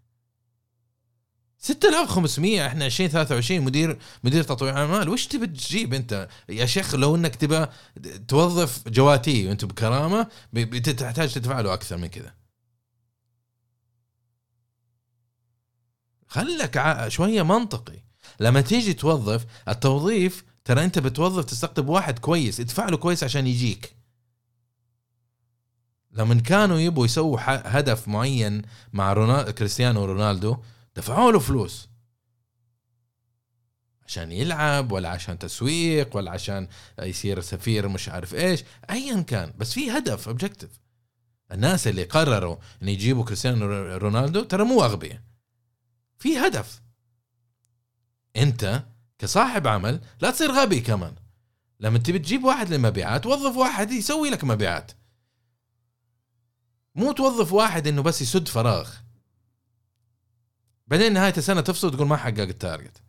[1.58, 5.10] 6500 إحنا 2023 مدير مدير تطوير أعمال.
[5.10, 7.66] وش تبي تجيب أنت؟ يا شيخ لو إنك تبى
[8.28, 10.28] توظف جواتي وأنت بكرامة
[10.98, 12.34] تحتاج تدفع له أكثر من كذا.
[16.28, 18.04] خلك شوية منطقي.
[18.40, 23.96] لما تيجي توظف التوظيف ترى أنت بتوظف تستقطب واحد كويس ادفع له كويس عشان يجيك.
[26.14, 27.40] لما كانوا يبوا يسووا
[27.78, 28.62] هدف معين
[28.94, 30.58] مع رونالدو كريستيانو رونالدو
[30.96, 31.90] دفعوا له فلوس.
[34.08, 36.68] عشان يلعب ولا عشان تسويق ولا عشان
[37.00, 38.64] يصير سفير مش عارف إيش.
[38.90, 39.54] ايا كان.
[39.58, 40.70] بس في هدف objective
[41.52, 43.66] الناس اللي قرروا إن يجيبوا كريستيانو
[43.98, 45.22] رونالدو ترى مو أغبياء.
[46.20, 46.82] في هدف.
[48.36, 48.84] أنت
[49.20, 51.16] كصاحب عمل لا تصير غبي كمان.
[51.80, 54.92] لما تبي تجيب واحد للمبيعات وظف واحد يسوي لك مبيعات.
[56.96, 58.90] مو توظف واحد إنه بس يسد فراغ.
[60.88, 63.02] بعدين نهاية السنة تفصل وتقول ما حقق التارجت.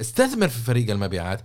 [0.00, 1.42] استثمر في فريق المبيعات.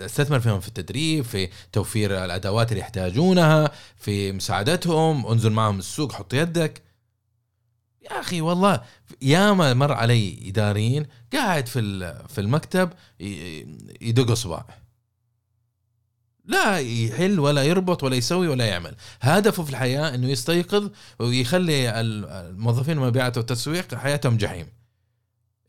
[0.00, 6.34] استثمر فيهم في التدريب في توفير الأدوات اللي يحتاجونها في مساعدتهم انزل معهم السوق حط
[6.34, 6.82] يدك.
[8.02, 8.84] يا أخي والله
[9.22, 11.80] ياما مر علي إداريين قاعد في
[12.28, 12.92] في المكتب
[14.00, 14.64] يدق أصبع.
[16.44, 18.94] لا يحل ولا يربط ولا يسوي ولا يعمل.
[19.20, 24.66] هدفه في الحياة إنه يستيقظ ويخلي الموظفين المبيعات والتسويق حياتهم جحيم.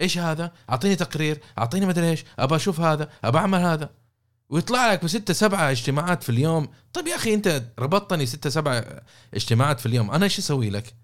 [0.02, 3.90] إيش هذا؟ أعطيني تقرير أعطيني مدري إيش أبى أشوف هذا أبى أعمل هذا.
[4.50, 6.68] ويطلع لك بستة سبعة اجتماعات في اليوم.
[6.94, 8.86] طيب يا أخي أنت ربطتني ستة سبعة
[9.34, 10.96] اجتماعات في اليوم أنا إيش أسوي لك؟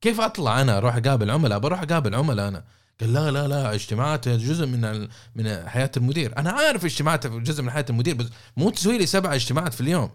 [0.00, 2.64] كيف أطلع أنا أروح أقابل عملاء؟ بروح أقابل عملاء أنا.
[3.00, 6.38] قال لا لا لا اجتماعات جزء من من حياة المدير.
[6.38, 10.10] أنا عارف اجتماعات جزء من حياة المدير بس مو تسوي لي سبع اجتماعات في اليوم.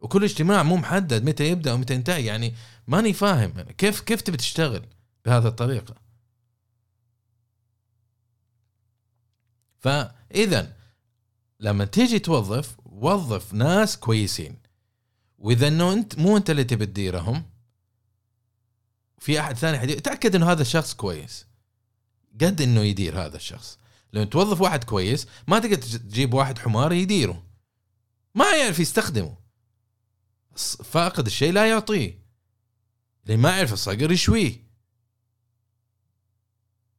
[0.00, 2.54] وكل اجتماع مو محدد متى يبدأ ومتى ينتهي يعني
[2.86, 3.50] ماني فاهم.
[3.60, 4.86] كيف كيف تبي تشتغل
[5.24, 5.94] بهذه الطريقة؟
[9.78, 10.72] فإذا
[11.60, 14.58] لما تيجي توظف وظف ناس كويسين.
[15.38, 17.42] وإذا إنه أنت مو أنت اللي تبي تديرهم
[19.18, 21.46] في أحد ثاني حديث تأكد إنه هذا الشخص كويس.
[22.40, 23.78] قد إنه يدير هذا الشخص.
[24.12, 27.42] لو توظف واحد كويس ما تقدر تجيب واحد حمار يديره.
[28.34, 29.36] ما يعرف يستخدمه.
[30.84, 32.18] فاقد الشيء لا يعطيه.
[33.24, 34.66] اللي ما يعرف الصقر يشويه.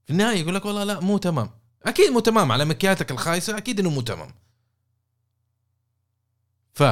[0.05, 1.49] في النهاية يقول لك والله لا مو تمام.
[1.83, 4.35] أكيد مو تمام على مكياتك الخايسة أكيد إنه مو تمام.
[6.73, 6.83] ف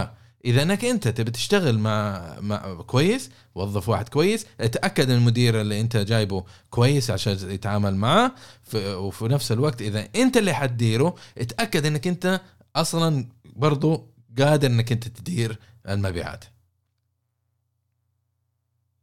[0.45, 5.81] إذا إنك أنت تبي تشتغل مع, مع كويس وظف واحد كويس اتاكد إن المدير اللي
[5.81, 8.31] أنت جايبه كويس عشان يتعامل معاه
[8.75, 12.41] وفي نفس الوقت إذا أنت اللي حتديره اتاكد إنك أنت
[12.75, 16.43] أصلا برضو قادر إنك أنت تدير المبيعات.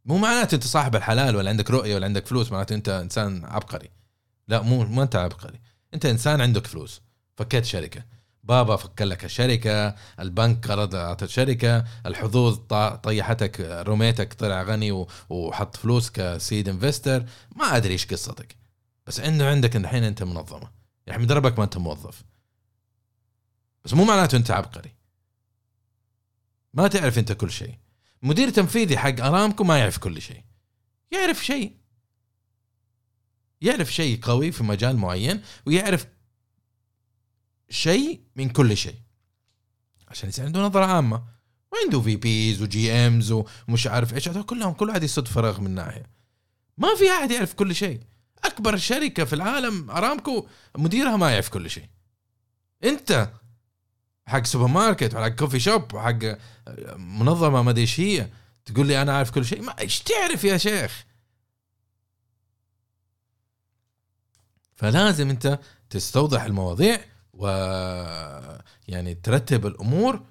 [0.05, 3.89] مو معناته أنت صاحب الحلال ولا عندك رؤية ولا عندك فلوس معناته أنت إنسان عبقري.
[4.47, 5.59] لا مو ما أنت عبقري.
[5.93, 7.01] أنت إنسان عندك فلوس.
[7.37, 8.03] فكيت شركة.
[8.43, 12.57] بابا فك لك الشركة البنك قرض اعطى الشركة الحظوظ
[13.03, 17.25] طيحتك رميتك طلع غني وحط فلوس كسيد انفستر.
[17.55, 18.55] ما أدري إيش قصتك.
[19.07, 20.71] بس إنه عندك الحين أنت منظمة.
[21.07, 22.23] يعني مدربك ما أنت موظف.
[23.85, 24.95] بس مو معناته أنت عبقري.
[26.73, 27.77] ما تعرف أنت كل شيء.
[28.21, 30.43] مدير تنفيذي حق أرامكو ما يعرف كل شيء.
[31.11, 31.77] يعرف شيء.
[33.61, 36.07] يعرف شيء قوي في مجال معين ويعرف
[37.83, 38.95] شيء من كل شيء.
[40.07, 41.23] عشان يصير عنده نظرة عامة.
[41.71, 44.29] وعنده VPs و GMs ومش عارف إيش.
[44.29, 46.09] كلهم كل واحد يسد فراغ من ناحية.
[46.77, 48.01] ما في أحد يعرف كل شيء.
[48.43, 51.89] أكبر شركة في العالم أرامكو مديرها ما يعرف كل شيء.
[52.83, 53.31] أنت
[54.27, 56.19] حق سوبر ماركت وحق coffee shop وحق
[56.97, 58.29] منظمة ما أدري إيش هي
[58.65, 59.61] تقول لي أنا عارف كل شيء.
[59.61, 61.05] ما إيش تعرف يا شيخ؟
[64.75, 67.47] فلازم أنت تستوضح المواضيع و
[68.87, 70.21] يعني ترتب الأمور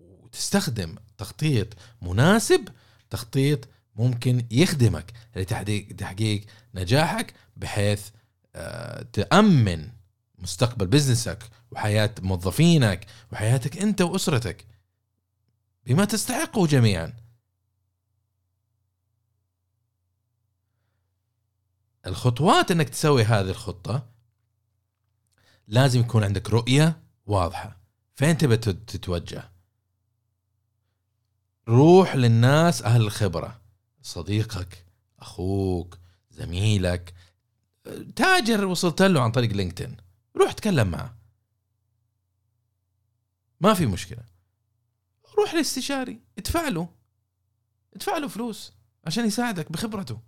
[0.00, 1.68] وتستخدم تخطيط
[2.02, 2.68] مناسب
[3.10, 8.10] تخطيط ممكن يخدمك لتحقيق نجاحك بحيث
[8.54, 9.90] آه، تأمن
[10.38, 11.38] مستقبل بزنسك
[11.70, 14.66] وحياة موظفينك وحياتك أنت وأسرتك
[15.86, 17.12] بما تستحقه جميعا.
[22.06, 24.08] الخطوات إنك تسوي هذه الخطة
[25.66, 27.80] لازم يكون عندك رؤية واضحة.
[28.14, 29.52] فين تبى تتوجه؟
[31.68, 33.60] روح للناس أهل الخبرة.
[34.02, 34.86] صديقك
[35.18, 35.98] أخوك
[36.30, 37.14] زميلك.
[38.16, 39.96] تاجر وصلت له عن طريق لينكدين.
[40.36, 41.16] روح تكلم معه.
[43.60, 44.24] ما في مشكلة.
[45.38, 46.88] روح لاستشاري ادفع له.
[47.94, 48.72] ادفع له فلوس
[49.04, 50.20] عشان يساعدك بخبرته.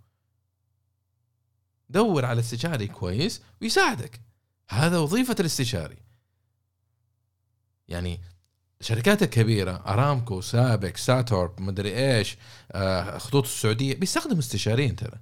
[1.89, 4.21] دور على استشاري كويس ويساعدك.
[4.69, 5.97] هذا وظيفة الاستشاري.
[7.87, 8.21] يعني
[8.81, 12.37] الشركات الكبيرة أرامكو سابك ساتورب مدري إيش
[12.71, 15.19] آه، خطوط السعودية بيستخدموا استشاريين ترى.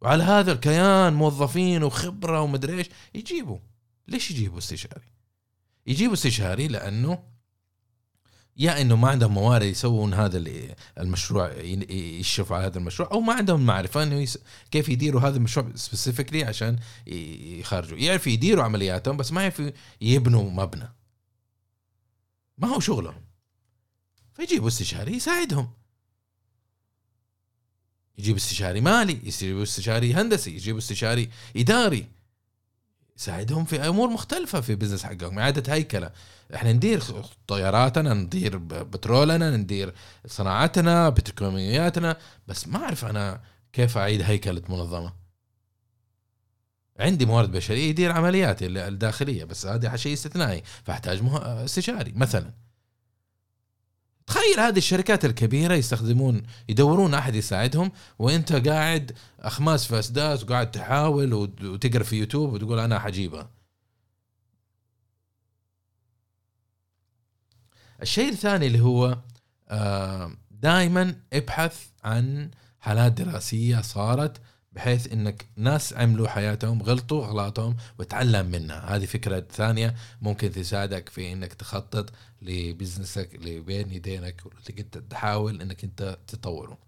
[0.00, 3.58] وعلى هذا الكيان موظفين وخبرة ومدري إيش يجيبوا.
[4.08, 5.12] ليش يجيبوا استشاري؟
[5.86, 7.22] يجيبوا استشاري لأنه
[8.58, 10.44] يا إنه ما عندهم موارد يسوون هذا
[10.98, 11.52] المشروع
[11.90, 14.38] يشرفوا على هذا المشروع أو ما عندهم معرفة إنه يس...
[14.70, 17.98] كيف يديروا هذا المشروع specifically عشان يخرجوا.
[17.98, 20.92] يعرفوا يديروا عملياتهم بس ما يعرفوا يبنوا مبنى.
[22.58, 23.24] ما هو شغلهم.
[24.34, 25.70] فيجيبوا استشاري يساعدهم.
[28.18, 32.06] يجيب استشاري مالي يجيب استشاري هندسي يجيب استشاري إداري.
[33.18, 36.10] يساعدهم في أمور مختلفة في بزنس حقهم اعاده هيكلة.
[36.54, 37.02] إحنا ندير
[37.46, 39.94] طياراتنا ندير بترولنا ندير
[40.26, 42.16] صناعتنا بتركمياتنا
[42.48, 43.40] بس ما أعرف أنا
[43.72, 45.12] كيف أعيد هيكلة منظمة.
[47.00, 52.65] عندي موارد بشرية يدير عملياتي الداخلية بس هذا شيء استثنائي فأحتاج استشاري مثلا.
[54.26, 61.34] تخيل هذه الشركات الكبيرة يستخدمون يدورون أحد يساعدهم وأنت قاعد أخماس في أسداس وقاعد تحاول
[61.34, 63.50] وتقرأ في يوتيوب وتقول أنا حجيبها.
[68.02, 69.18] الشيء الثاني اللي هو
[69.68, 74.40] آه، دائما ابحث عن حالات دراسية صارت
[74.76, 78.96] بحيث إنك ناس عملوا حياتهم غلطوا اغلاطهم وتعلم منها.
[78.96, 82.12] هذه فكرة ثانية ممكن تساعدك في إنك تخطط
[82.42, 86.78] لبزنسك اللي بين يدينك اللي أنت تحاول إنك أنت تطوره.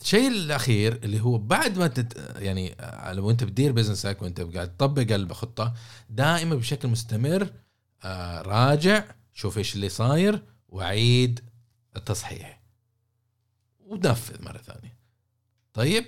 [0.00, 2.76] الشيء الأخير اللي هو بعد ما تت يعني
[3.12, 5.74] لو أنت بتدير بزنسك وأنت قاعد تطبق الخطة
[6.10, 7.48] دائما بشكل مستمر
[8.04, 11.40] آه، راجع شوف إيش اللي صاير وعيد
[11.96, 12.62] التصحيح.
[13.80, 15.01] ونفذ مرة ثانية.
[15.74, 16.04] طيب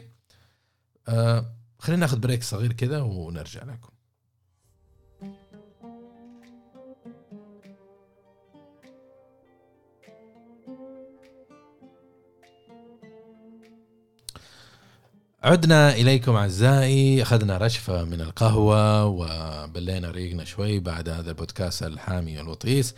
[1.09, 3.89] آه خلينا ناخذ بريك صغير كذا ونرجع لكم.
[15.43, 22.95] عدنا إليكم أعزائي أخذنا رشفة من القهوة وبلينا ريقنا شوي بعد هذا البودكاست الحامي والوطيس.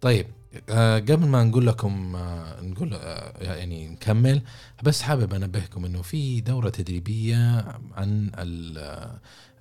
[0.00, 0.26] طيب
[0.68, 4.42] آه قبل ما نقول لكم آه نقول آه يعني نكمل
[4.82, 8.30] بس حابب أنبهكم إنه في دورة تدريبية عن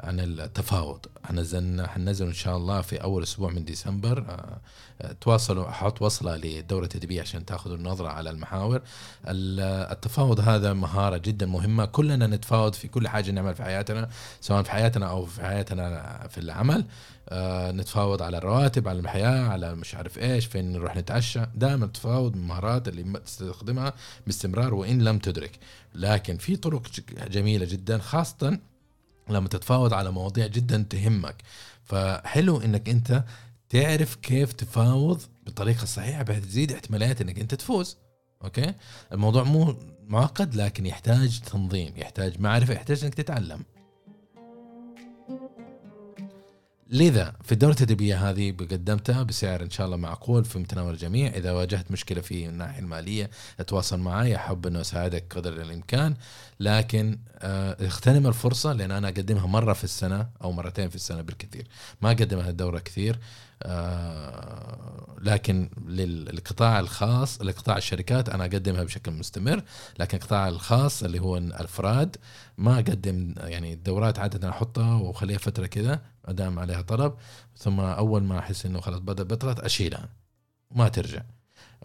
[0.03, 1.05] عن التفاوض.
[1.23, 4.61] حنزلنا حننزل إن شاء الله في أول أسبوع من ديسمبر آه،
[5.01, 8.81] آه، تواصلوا أحط وصلة للدوره التدريبيه عشان تأخذوا النظرة على المحاور.
[9.27, 11.85] التفاوض هذا مهارة جدا مهمة.
[11.85, 14.09] كلنا نتفاوض في كل حاجة نعمل في حياتنا
[14.41, 16.85] سواء في حياتنا أو في حياتنا في العمل.
[17.31, 21.41] آه، نتفاوض على الرواتب على الحياة على مش عارف إيش فين نروح نتعشى.
[21.55, 23.93] دائما التفاوض من المهارات اللي تستخدمها
[24.25, 25.59] باستمرار وإن لم تدرك.
[25.95, 26.81] لكن في طرق
[27.31, 28.59] جميلة جدا خاصه
[29.29, 31.35] لما تتفاوض على مواضيع جدا تهمك.
[31.83, 33.23] فحلو إنك أنت
[33.69, 37.97] تعرف كيف تفاوض بالطريقة الصحيحة بحيث تزيد احتماليات إنك أنت تفوز.
[38.43, 38.73] أوكي؟
[39.11, 39.75] الموضوع مو
[40.07, 43.63] معقد لكن يحتاج تنظيم يحتاج معرفة يحتاج إنك تتعلم.
[46.91, 51.31] لذا في الدورة التدريبية هذه قدمتها بسعر إن شاء الله معقول في متناول الجميع.
[51.31, 53.29] إذا واجهت مشكلة في الناحية المالية
[53.59, 56.15] أتواصل معي أحب أنه أساعدك قدر الإمكان.
[56.59, 61.67] لكن آه، اغتنم الفرصة لأن أنا أقدمها مرة في السنة أو مرتين في السنة بالكثير.
[62.01, 63.19] ما أقدمها الدورة كثير
[63.63, 69.63] آه، لكن للقطاع الخاص لقطاع الشركات أنا أقدمها بشكل مستمر.
[69.99, 72.15] لكن القطاع الخاص اللي هو الأفراد
[72.57, 76.01] ما أقدم يعني الدورات عادة أحطها وأخليها فترة كذا.
[76.27, 77.13] ما دام عليها طلب
[77.57, 80.09] ثم أول ما أحس إنه خلاص بدأ بطلت اشيلها
[80.71, 81.21] ما ترجع.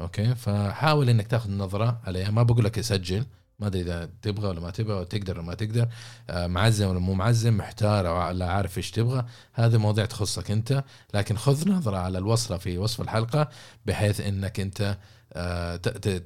[0.01, 3.27] أوكي؟ فحاول إنك تاخذ نظرة عليها ما بقول لك اسجل
[3.59, 5.89] ما أدري إذا تبغى ولا ما تبغى ولا تقدر ولا ما تقدر
[6.31, 10.85] آه، معزم ولا مو معزم محتار أو لا عارف إيش تبغى هذه مواضيع تخصك أنت.
[11.15, 13.49] لكن خذ نظرة على الوصله في وصف الحلقة
[13.87, 14.99] بحيث إنك أنت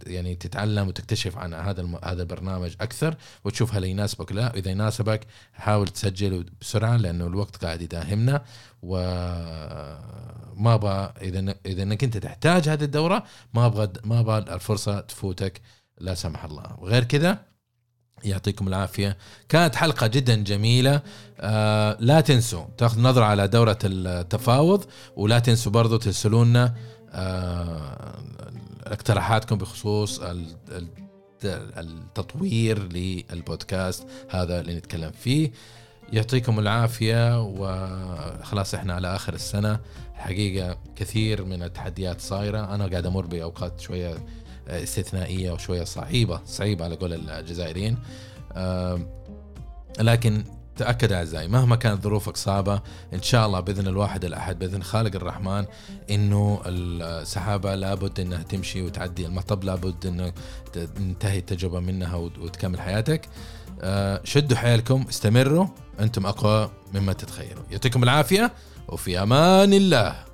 [0.07, 5.89] يعني تتعلم وتكتشف عن هذا هذا البرنامج أكثر وتشوف هل يناسبك لا إذا يناسبك حاول
[5.89, 8.45] تسجل بسرعة لأنه الوقت قاعد يداهمنا
[8.83, 15.61] وما أبغى إذا إذا إنك أنت تحتاج هذه الدورة ما أبغى ما أبغى الفرصة تفوتك
[16.01, 16.77] لا سمح الله.
[16.79, 17.39] وغير كذا
[18.25, 19.17] يعطيكم العافية.
[19.49, 21.03] كانت حلقة جدا جميلة.
[21.41, 24.85] آه لا تنسوا تاخذ نظرة على دورة التفاوض
[25.17, 26.75] ولا تنسوا برضو ترسلونا
[27.11, 28.19] آه
[28.93, 30.21] اقتراحاتكم بخصوص
[31.45, 35.51] التطوير للبودكاست هذا اللي نتكلم فيه.
[36.13, 39.81] يعطيكم العافية وخلاص إحنا على آخر السنة.
[40.15, 42.75] حقيقة كثير من التحديات صايرة.
[42.75, 44.15] أنا قاعد أمر بأوقات شوية
[44.69, 47.99] استثنائية وشوية صعيبة صعيبة على قول الجزائريين.
[50.01, 50.45] لكن
[50.79, 52.81] تأكد أعزائي مهما كانت ظروفك صعبة
[53.15, 55.65] إن شاء الله بإذن الواحد الأحد بإذن خالق الرحمن
[56.11, 60.33] إنه السحابة لابد إنها تمشي وتعدي المطب لابد إنه
[60.73, 63.29] تنتهي التجربة منها وتكمل حياتك.
[63.81, 65.67] أه، شدوا حيلكم استمروا
[66.01, 68.53] أنتم أقوى مما تتخيلوا يعطيكم العافية
[68.89, 70.28] وفي أمان الله.